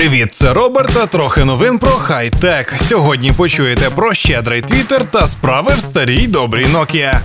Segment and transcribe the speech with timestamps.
[0.00, 2.74] Привіт, це Роберт, та трохи новин про хай-тек.
[2.80, 7.18] Сьогодні почуєте про щедрий твіттер та справи в старій добрій Nokia.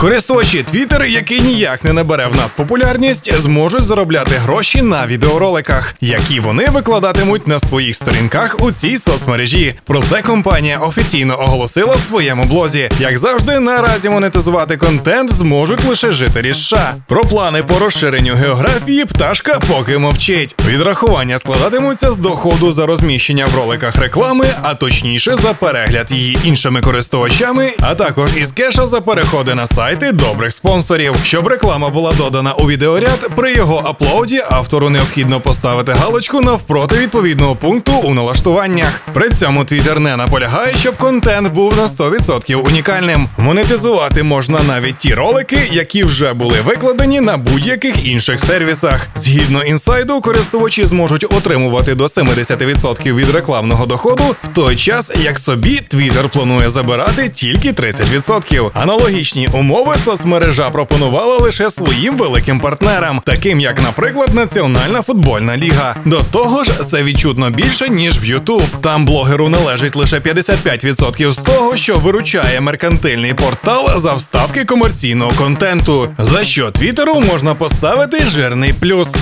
[0.00, 6.40] Користувачі Twitter, який ніяк не набере в нас популярність, зможуть заробляти гроші на відеороликах, які
[6.40, 9.74] вони викладатимуть на своїх сторінках у цій соцмережі.
[9.84, 12.90] Про це компанія офіційно оголосила в своєму блозі.
[13.00, 16.94] Як завжди, наразі монетизувати контент зможуть лише жителі США.
[17.08, 20.54] Про плани по розширенню географії пташка поки мовчить.
[20.68, 26.80] Відрахування складатимуться з доходу за розміщення в роликах реклами, а точніше за перегляд її іншими
[26.80, 31.14] користувачами, а також із кеша за переходи на сайт сайти добрих спонсорів.
[31.22, 37.56] Щоб реклама була додана у відеоряд, при його аплоуді автору необхідно поставити галочку навпроти відповідного
[37.56, 39.00] пункту у налаштуваннях.
[39.12, 43.28] При цьому Twitter не наполягає, щоб контент був на 100% унікальним.
[43.38, 49.06] Монетизувати можна навіть ті ролики, які вже були викладені на будь-яких інших сервісах.
[49.14, 55.80] Згідно інсайду, користувачі зможуть отримувати до 70% від рекламного доходу, в той час як собі
[55.90, 58.70] Twitter планує забирати тільки 30%.
[58.74, 65.96] Аналогічні умови умови соцмережа пропонувала лише своїм великим партнерам, таким як, наприклад, Національна футбольна ліга.
[66.04, 68.62] До того ж, це відчутно більше ніж в Ютуб.
[68.80, 76.08] Там блогеру належить лише 55% з того, що виручає меркантильний портал за вставки комерційного контенту,
[76.18, 79.16] за що Твіттеру можна поставити жирний плюс.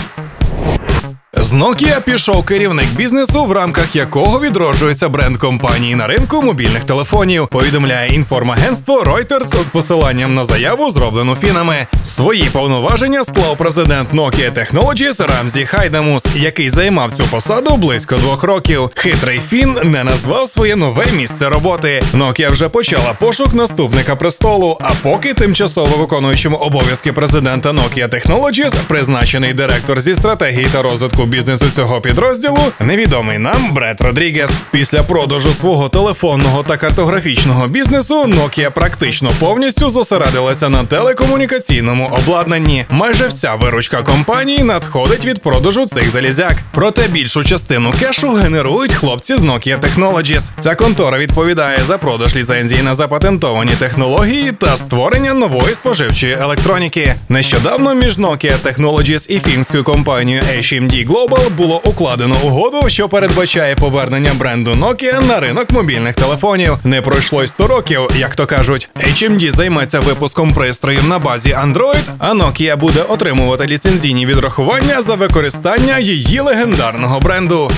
[1.44, 7.48] З Nokia пішов керівник бізнесу, в рамках якого відроджується бренд компанії на ринку мобільних телефонів.
[7.48, 11.86] Повідомляє інформагентство Reuters з посиланням на заяву, зроблену фінами.
[12.04, 18.90] Свої повноваження склав президент Nokia Technologies Рамзі Хайдамус, який займав цю посаду близько двох років.
[18.94, 22.02] Хитрий фін не назвав своє нове місце роботи.
[22.14, 24.78] Nokia вже почала пошук наступника престолу.
[24.80, 31.64] А поки тимчасово виконуючому обов'язки президента Nokia Technologies призначений директор зі стратегії та розвитку бізнесу
[31.74, 34.50] цього підрозділу невідомий нам Бред Родрігес.
[34.70, 42.84] Після продажу свого телефонного та картографічного бізнесу Nokia практично повністю зосередилася на телекомунікаційному обладнанні.
[42.90, 46.56] Майже вся виручка компанії надходить від продажу цих залізяк.
[46.72, 50.50] Проте більшу частину кешу генерують хлопці з Nokia Technologies.
[50.58, 57.14] Ця контора відповідає за продаж ліцензії на запатентовані технології та створення нової споживчої електроніки.
[57.28, 64.34] Нещодавно між Nokia Technologies і фінською компанією HMD Global було укладено угоду, що передбачає повернення
[64.34, 66.78] бренду Nokia на ринок мобільних телефонів.
[66.84, 68.88] Не пройшло й 100 років, як то кажуть.
[68.96, 75.98] HMD займеться випуском пристроїв на базі Android, а Nokia буде отримувати ліцензійні відрахування за використання
[75.98, 77.70] її легендарного бренду.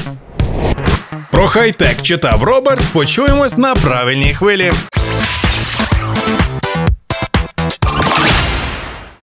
[1.31, 2.83] Про хай-тек читав Роберт.
[2.93, 4.73] Почуємось на правильній хвилі.